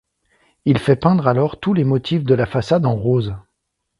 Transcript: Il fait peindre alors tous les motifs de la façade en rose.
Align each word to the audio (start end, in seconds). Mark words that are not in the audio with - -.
Il 0.65 0.79
fait 0.79 0.95
peindre 0.95 1.27
alors 1.27 1.59
tous 1.59 1.75
les 1.75 1.83
motifs 1.83 2.23
de 2.23 2.33
la 2.33 2.47
façade 2.47 2.87
en 2.87 2.95
rose. 2.95 3.35